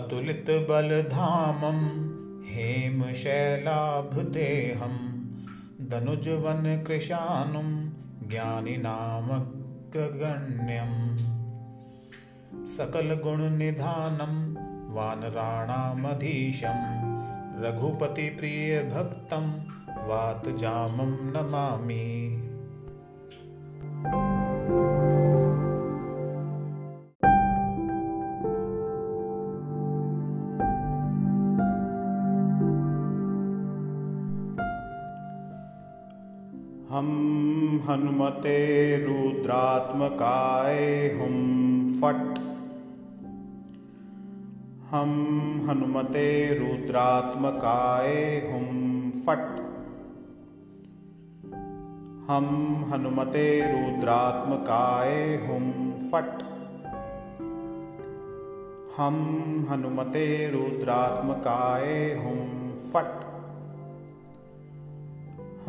अतुलितबलधामं 0.00 1.80
हेम 2.50 3.00
शैलाभदेहं 3.12 4.94
धनुज 5.88 6.28
ज्ञानिनामग्रगण्यम् 8.30 9.58
सकलगुणनिधानं 12.76 14.34
वानराणामधीशं 14.94 16.80
रघुपतिप्रियभक्तं 17.62 19.46
वातजामं 20.08 21.12
नमामि। 21.34 22.29
हम 36.90 37.08
हनुमते 37.88 38.96
रुद्रात्मकाय 38.96 40.78
हुम 41.08 41.36
फट। 42.00 42.38
हम 44.90 45.10
हनुमते 45.70 46.58
रुद्रात्मकाय 46.58 48.14
हुम 48.52 49.10
फट। 49.10 49.44
हम 52.30 52.84
हनुमते 52.92 53.60
रुद्रात्मकाय 53.60 55.36
हुम 55.36 55.90
फट। 56.10 56.42
हम 58.96 59.16
हनुमते 59.70 60.50
रुद्रात्मकाय 60.50 62.14
हुम 62.14 62.70
फट। 62.70 63.19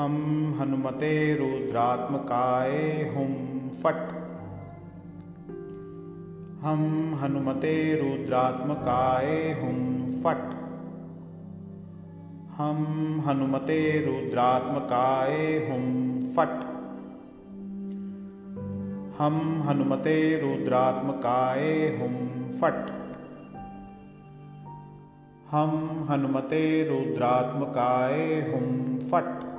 हम 0.01 0.55
हनुमते 0.59 1.35
रुद्रात्मकाय 1.35 2.77
हुम 3.15 3.69
फट। 3.69 4.13
हम 6.61 7.15
हनुमते 7.21 7.95
रुद्रात्मकाय 7.95 9.59
हुम 9.61 10.07
फट। 10.23 10.53
हम 12.57 13.23
हनुमते 13.27 14.05
रुद्रात्मकाय 14.05 15.37
हुम 15.37 16.21
फट। 16.31 16.63
हम 19.21 19.63
हनुमते 19.65 20.41
रुद्रात्मकाय 20.41 21.69
हुम 21.69 22.15
फट। 22.51 22.91
हम 25.51 26.05
हनुमते 26.09 26.83
रुद्रात्मकाय 26.89 28.51
हुम 28.51 28.99
फट। 29.09 29.50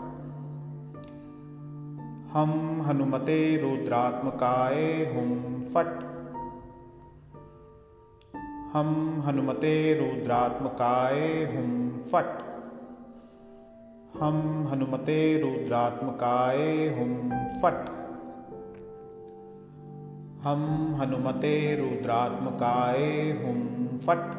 हम 2.32 2.82
हनुमते 2.82 3.56
रुद्रात्मकाय 3.56 4.84
हुम 4.84 5.62
फट। 5.62 5.86
हम 8.72 9.22
हनुमते 9.26 9.94
रुद्रात्मकाय 9.94 11.20
हुम 11.20 11.90
फट। 11.98 12.42
हम 14.20 14.68
हनुमते 14.70 15.42
रुद्रात्मकाय 15.42 16.88
हुम 16.88 17.28
फट। 17.62 17.90
हम 20.42 20.94
हनुमते 21.00 21.76
रुद्रात्मकाय 21.76 23.30
हुम 23.42 23.98
फट। 23.98 24.32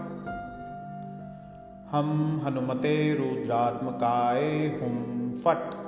हम 1.92 2.42
हनुमते 2.46 3.14
रुद्रात्मकाय 3.14 4.68
हुम 4.68 5.32
फट। 5.32 5.83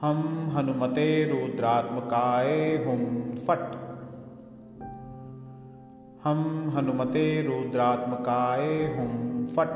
हम 0.00 0.50
हनुमते 0.56 1.24
रुद्रात्मकाय 1.24 2.76
हुम 2.76 3.38
फट। 3.38 3.58
हम 6.24 6.70
हनुमते 6.76 7.42
रुद्रात्मकाय 7.42 8.66
हुम 8.66 9.46
फट। 9.46 9.68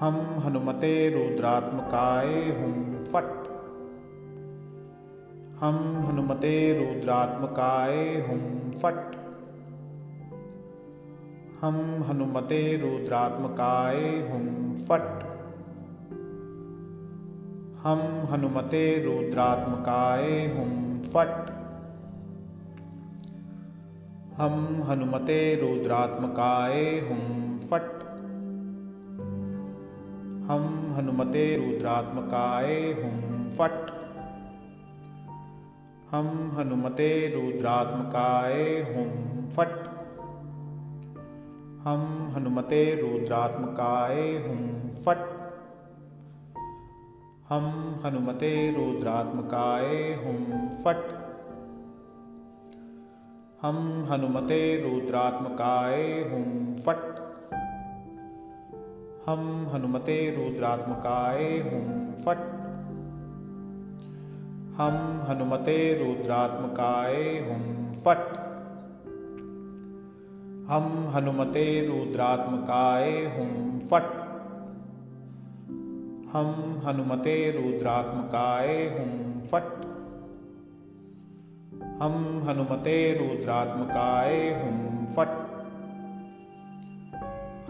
हम 0.00 0.40
हनुमते 0.44 1.10
रुद्रात्मकाय 1.10 2.26
हुम 2.26 3.04
फट। 3.04 3.48
हम 5.60 6.06
हनुमते 6.06 6.54
रुद्रात्मकाय 6.72 8.26
हुम 8.28 8.70
फट। 8.70 9.16
हम 11.60 12.04
हनुमते 12.08 12.76
रुद्रात्मकाय 12.76 14.28
हुम 14.32 14.74
फट। 14.74 15.27
हम 17.82 17.98
हनुमते 18.30 19.04
रुद्रात्मकाय 19.04 20.46
हुम 20.46 21.02
फट। 21.02 21.50
हम 24.36 24.82
हनुमते 24.82 25.54
रुद्रात्मकाय 25.54 26.80
हुम 26.80 27.58
फट। 27.58 28.02
हम 30.50 30.94
हनुमते 30.96 31.56
रुद्रात्मकाय 31.56 32.74
हुम 32.74 33.50
फट। 33.52 33.90
हम 36.10 36.52
हनुमते 36.58 37.28
रुद्रात्मकाय 37.28 38.62
हुम 38.62 39.46
फट। 39.50 39.88
हम 41.86 42.32
हनुमते 42.36 42.84
रुद्रात्मकाय 42.94 44.20
हुम 44.20 44.88
फट। 45.02 45.37
हम 47.48 48.00
हनुमते 48.04 48.70
रुद्रात्मकाय 48.72 49.86
हुम 49.96 50.68
फट। 50.68 50.96
हम 53.62 54.08
हनुमते 54.10 54.76
रुद्रात्मकाय 54.76 56.02
हुम 56.02 56.76
फट। 56.80 57.18
हम 59.26 59.70
हनुमते 59.74 60.30
रुद्रात्मकाय 60.30 61.44
हुम 61.44 62.12
फट। 62.22 62.38
हम 64.80 65.26
हनुमते 65.28 65.94
रुद्रात्मकाय 65.94 67.14
हुम 67.22 67.96
फट। 67.96 68.36
हम 70.70 71.12
हनुमते 71.14 71.86
रुद्रात्मकाय 71.86 73.10
हुम 73.10 73.78
फट। 73.78 74.27
हम 76.32 76.80
हनुमते 76.84 77.50
रुद्रात्मकाय 77.50 78.66
हुम 78.66 79.40
फट। 79.46 79.62
हम 82.02 82.44
हनुमते 82.48 83.14
रुद्रात्मकाय 83.14 84.36
हुम 84.36 85.06
फट। 85.06 85.28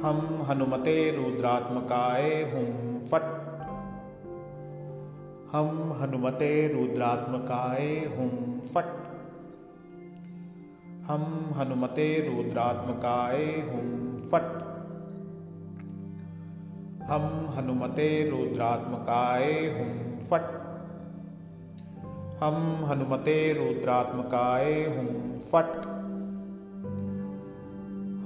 हम 0.01 0.43
हनुमते 0.43 1.11
रुद्रात्मकाय 1.11 2.31
हुम 2.31 2.99
फट। 3.07 3.23
हम 5.53 5.99
हनुमते 6.01 6.69
रुद्रात्मकाय 6.69 8.15
हुम 8.17 8.61
फट। 8.61 8.87
हम 11.07 11.55
हनुमते 11.57 12.37
रुद्रात्मकाय 12.37 13.45
हुम 13.45 14.17
फट। 14.29 14.68
हम 17.09 17.51
हनुमते 17.57 18.31
रुद्रात्मकाय 18.31 19.45
हुम 19.53 20.27
फट। 20.27 20.43
हम 22.43 22.85
हनुमते 22.85 23.53
रुद्रात्मकाय 23.53 24.73
हुम 24.73 25.41
फट। 25.41 25.77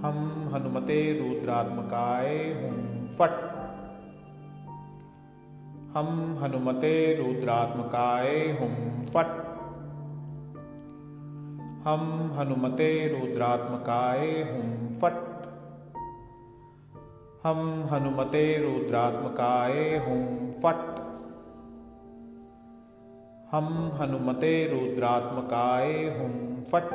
हम 0.04 0.50
हनुमते 0.54 0.98
रुद्रात्मकाय 1.20 2.36
हुम 2.36 3.06
फट। 3.14 3.30
हम 5.96 6.38
हनुमते 6.42 7.14
रुद्रात्मकाय 7.14 8.58
हुम 8.60 9.06
फट। 9.06 9.42
हम 11.86 12.32
हनुमते 12.38 13.08
रुद्रात्मकाय 13.08 14.26
हुम 14.28 14.96
फट। 14.96 15.31
हम 17.44 17.88
हनुमते 17.90 18.58
रुद्रात्मकाय 18.58 19.96
हुम 19.96 20.50
फट। 20.60 21.00
हम 23.50 23.92
हनुमते 23.94 24.68
रुद्रात्मकाय 24.68 25.92
हुम 25.92 26.62
फट। 26.62 26.92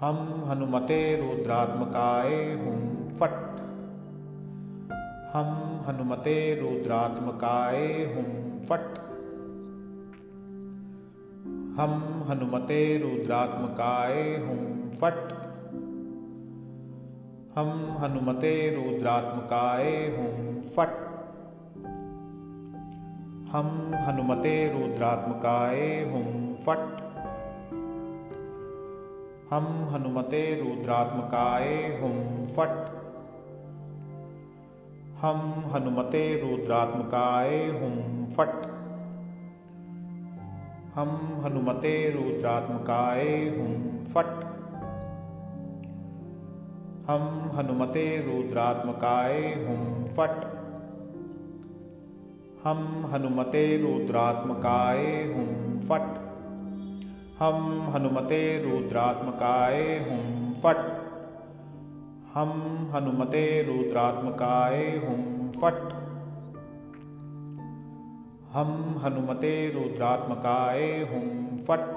हम 0.00 0.44
हनुमते 0.46 1.16
रुद्रात्मकाय 1.16 2.34
हुम 2.34 3.08
फट। 3.16 3.60
हम 5.32 5.80
हनुमते 5.86 6.60
रुद्रात्मकाय 6.60 7.86
हुम 7.86 8.58
फट। 8.66 9.06
हम 11.80 12.24
हनुमते 12.28 12.98
रुद्रात्मकाय 12.98 14.36
हुं, 14.36 14.90
फट। 14.96 15.45
हम 17.58 17.96
हनुमते 18.00 18.70
रुद्रात्मकाय 18.70 19.84
हुं। 19.84 20.62
फट। 20.62 20.88
हम 23.52 23.92
हनुमते 23.94 24.68
रुद्रात्मकाय 24.68 25.80
हुं। 25.80 26.54
फट। 26.54 27.02
हम 29.50 29.88
हनुमते 29.90 30.60
रुद्रात्मकाय 30.60 31.74
हुं। 31.74 32.46
फट। 32.48 32.68
हम 35.18 35.64
हनुमते 35.72 36.40
रुद्रात्मकाय 36.40 37.58
हुं। 37.58 38.26
फट। 38.32 38.66
हम 40.94 41.40
हनुमते 41.44 42.10
रुद्रात्मकाय 42.10 43.38
हुं। 43.38 44.04
फट। 44.04 44.45
हम 47.08 47.50
हनुमते 47.54 48.04
रुद्रात्मकाय 48.16 49.34
हुं 49.40 50.04
फट। 50.14 50.44
हम 52.64 53.06
हनुमते 53.12 53.76
रुद्रात्मकाय 53.76 55.04
फट। 55.80 56.18
हम 57.38 57.88
हनुमते 57.94 58.58
रुद्रात्मकाय 58.62 59.82
हुं 59.82 60.54
फट। 60.60 60.76
हम 62.34 62.50
हनुमते 62.94 63.62
रुद्रात्मकाय 63.62 64.84
हुं 64.96 65.52
फट। 65.52 65.92
हम 68.52 69.00
हनुमते 69.04 69.70
रुद्रात्मकाय 69.70 70.82
हुं 70.82 71.56
फट 71.64 71.95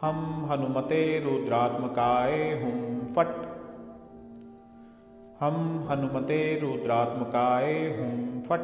हम 0.00 0.48
हनुमते 0.50 1.20
रुद्रात्मकाय 1.20 2.32
हुं 2.32 3.12
फट। 3.12 3.46
हम 5.40 5.86
हनुमते 5.90 6.60
रुद्रात्मकाय 6.60 7.72
हुं 7.72 8.42
फट। 8.42 8.60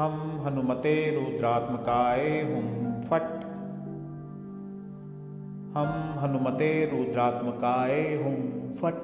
हम 0.00 0.38
हनुमते 0.40 1.10
रुद्रात्मकाय 1.10 2.40
हुं 2.40 3.02
फट। 3.02 3.44
हम 5.76 6.18
हनुमते 6.18 6.86
रुद्रात्मकाय 6.86 8.14
हुं 8.14 8.72
फट। 8.72 8.94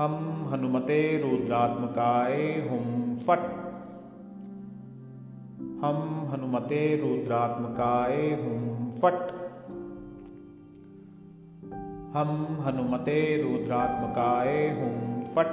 हम 0.00 0.44
हनुमते 0.52 1.18
रुद्रात्मकाय 1.18 2.42
हुं 2.42 3.18
फट। 3.18 3.67
हम 5.84 6.26
हनुमते 6.30 6.96
रुद्रात्मकाय 6.96 8.16
हुं, 8.16 8.98
फट। 8.98 9.32
हम 12.16 12.58
हनुमते 12.60 13.42
रुद्रात्मकाय 13.42 14.68
हुं, 14.68 15.22
फट। 15.22 15.46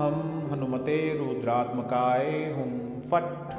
हम 0.00 0.46
हनुमते 0.52 1.18
रुद्रात्मकाय 1.18 2.54
हुं, 2.54 3.00
फट। 3.00 3.52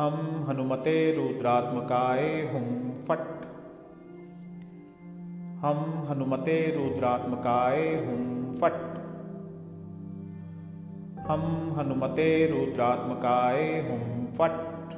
हम 0.00 0.44
हनुमते 0.48 1.12
रुद्रात्मकाय 1.12 2.50
हुं, 2.52 3.00
फट। 3.00 3.44
हम 5.64 6.04
हनुमते 6.10 6.60
रुद्रात्मकाय 6.76 7.94
हुं, 7.94 8.56
फट। 8.56 8.93
हम 11.28 11.74
हनुमते 11.78 12.46
रुद्रात्मकाय 12.46 13.62
हुं 13.62 14.26
फट। 14.26 14.92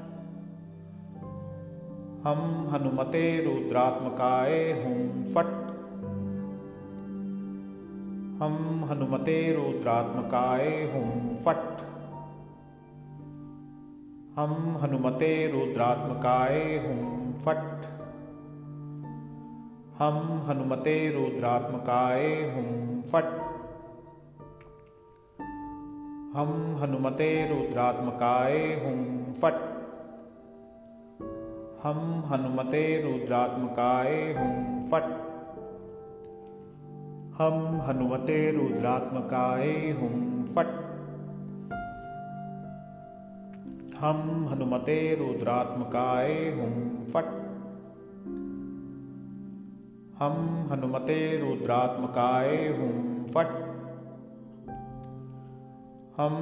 हम 2.26 2.68
हनुमते 2.70 3.42
रुद्रात्मकाय 3.44 4.72
हुं 4.72 5.32
फट। 5.32 5.46
हम 8.42 8.84
हनुमते 8.84 9.52
रुद्रात्मकाय 9.52 10.68
हुं 10.68 11.36
फट। 11.36 11.80
हम 14.38 14.78
हनुमते 14.82 15.46
रुद्रात्मकाय 15.46 16.58
हुं 16.58 17.32
फट। 17.32 17.82
हम 19.98 20.42
हनुमते 20.48 21.10
रुद्रात्मकाय 21.10 22.26
हुं 22.26 23.02
फट। 23.02 23.45
हम 26.36 26.76
हनुमते 26.82 27.48
रुद्रात्मकाय 27.48 28.58
हुं, 28.58 29.32
फट। 29.34 29.54
हम 31.82 32.24
हनुमते 32.26 33.02
रुद्रात्मकाय 33.02 34.14
हुं, 34.14 34.86
फट। 34.86 35.02
हम 37.38 37.80
हनुमते 37.82 38.50
रुद्रात्मकाय 38.50 39.70
हुं, 39.70 40.44
फट। 40.46 40.66
हम 43.98 44.48
हनुमते 44.52 45.14
रुद्रात्मकाय 45.14 46.32
हुं, 46.32 47.06
फट। 47.06 47.24
हम 50.18 50.68
हनुमते 50.70 51.38
रुद्रात्मकाय 51.38 52.56
हुं, 52.56 53.24
फट। 53.24 53.75
हम 56.18 56.36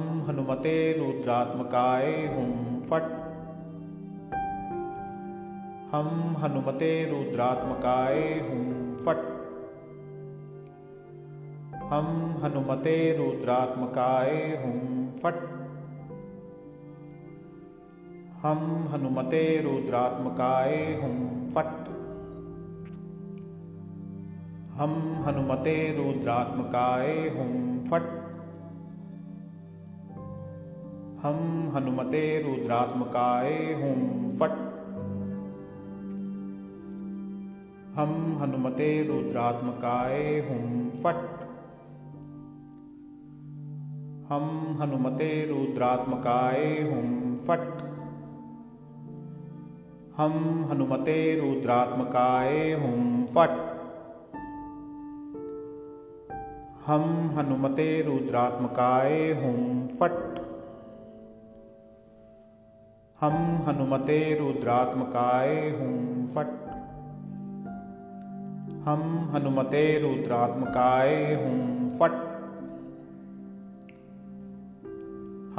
हनुमते 25.25 25.75
रुद्रात्मकाय 25.97 27.11
हुं 27.37 27.51
फट 27.91 28.14
हम 31.25 31.71
हनुमते 31.75 32.41
रुद्रात्मकाय 32.41 33.53
हुं, 33.53 34.31
फट। 34.31 34.51
हम 37.99 38.37
हनुमते 38.41 39.03
रुद्रात्मकाय 39.03 40.23
हुं, 40.23 40.89
फट। 40.89 41.41
हम 44.31 44.77
हनुमते 44.81 45.45
रुद्रात्मकाय 45.45 46.63
हुं, 46.63 47.37
फट। 47.37 47.81
हम 50.17 50.65
हनुमते 50.71 51.39
रुद्रात्मकाय 51.39 52.73
हुं, 52.73 53.25
फट। 53.25 53.49
हम 56.85 57.29
हनुमते 57.37 58.01
रुद्रात्मकाय 58.01 59.31
हुं, 59.31 59.87
फट। 59.87 60.45
हम 63.25 63.65
हनुमते 63.67 64.39
रुद्रात्मकाय 64.39 65.55
हुं 65.55 66.27
फट। 66.27 66.47
हम 68.87 69.29
हनुमते 69.33 69.99
रुद्रात्मकाय 69.99 71.33
हुं 71.33 71.89
फट। 71.89 72.11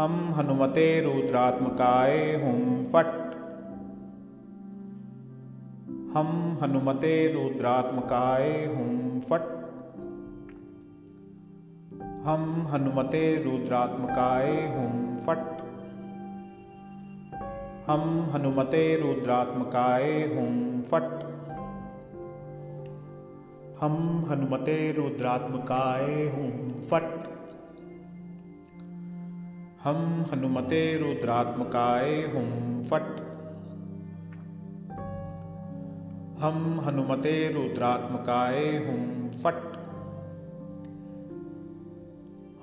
हम 0.00 0.34
हनुमते 0.34 1.00
रुद्रात्मकाय 1.00 2.34
हुं 2.34 2.84
फट। 2.84 3.34
हम 6.16 6.58
हनुमते 6.62 7.32
रुद्रात्मकाय 7.32 8.64
हुं 8.64 9.20
फट। 9.20 9.42
हम 12.26 12.66
हनुमते 12.70 13.42
रुद्रात्मकाय 13.42 14.52
हुं 14.52 15.16
फट। 15.16 15.65
हम 17.86 18.30
हनुमते 18.32 18.96
रुद्रात्मकाय 18.96 20.12
हुं 20.12 20.82
फट। 20.82 21.24
हम 23.80 24.26
हनुमते 24.30 24.92
रुद्रात्मकाय 24.92 26.04
हुं 26.04 26.80
फट। 26.80 27.24
हम 29.84 30.24
हनुमते 30.32 30.98
रुद्रात्मकाय 30.98 32.14
हुं 32.14 32.84
फट। 32.84 33.20
हम 36.38 36.80
हनुमते 36.80 37.52
रुद्रात्मकाय 37.52 38.60
हुं 38.60 39.30
फट। 39.30 39.76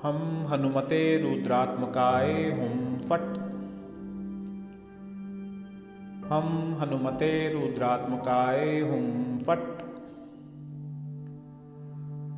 हम 0.03 0.47
हनुमते 0.49 1.17
रुद्रात्मकाय 1.17 2.33
हुं 2.33 2.97
फट। 2.97 3.42
हम 6.29 6.77
हनुमते 6.79 7.49
रुद्रात्मकाय 7.53 8.79
हुम 8.79 9.37
फट। 9.43 9.81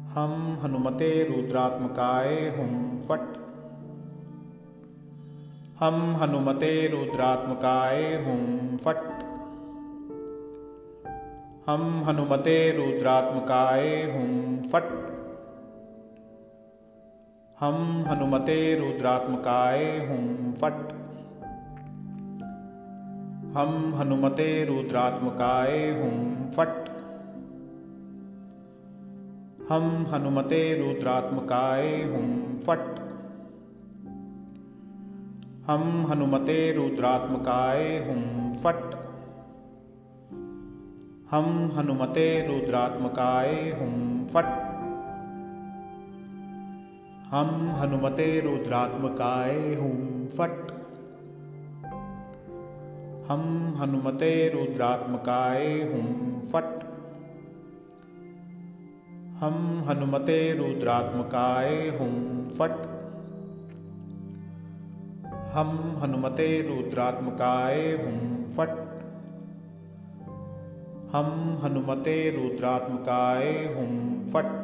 हम 0.08 0.60
हनुमते 0.64 1.24
रुद्रात्मकाय 1.24 2.36
हुम 2.36 3.04
फट। 3.04 3.38
हम 5.80 6.16
हनुमते 6.16 6.88
रुद्रात्मकाय 6.88 8.04
हुम 8.04 8.78
फट। 8.78 8.98
हम 11.70 12.04
हनुमते 12.04 12.72
रुद्रात्मकाय 12.72 14.04
हुम 14.04 14.68
फट। 14.70 15.06
हम 17.60 18.06
हनुमते 18.08 18.76
रुद्रात्मकाय 18.76 20.06
हुम 20.06 20.54
फट। 20.54 21.05
हम 23.56 23.96
हनुमते 23.96 24.66
रुद्रात्मकाय 24.66 25.90
हुम 25.92 26.36
फट। 26.52 26.90
हम 29.70 30.06
हनुमते 30.10 30.78
रुद्रात्मकाय 30.78 32.04
हुम 32.04 32.58
फट। 32.58 33.00
हम 35.68 36.08
हनुमते 36.10 36.74
रुद्रात्मकाय 36.74 37.98
हुम 37.98 38.54
फट। 38.58 38.96
हम 41.32 41.72
हनुमते 41.78 42.48
रुद्रात्मकाय 42.48 43.54
हुम 43.54 44.28
फट। 44.28 44.46
हम 47.32 47.72
हनुमते 47.76 48.40
रुद्रात्मकाय 48.40 49.76
हुम 49.76 50.26
फट। 50.28 50.75
हम 53.28 53.76
हनुमते 53.78 54.50
रुद्रात्मकाय 54.50 55.66
हुम 55.66 56.40
फट। 56.42 56.84
हम 59.38 59.84
हनुमते 59.88 60.54
रुद्रात्मकाय 60.54 61.76
हुम 61.76 62.48
फट। 62.50 62.72
हम 65.54 65.96
हनुमते 66.04 66.62
रुद्रात्मकाय 66.62 67.82
हुम 67.82 68.44
फट। 68.54 68.70
हम 71.16 71.58
हनुमते 71.64 72.30
रुद्रात्मकाय 72.30 73.52
हुम 73.76 74.30
फट। 74.30 74.55